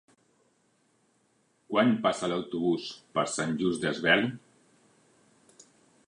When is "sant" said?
3.33-3.53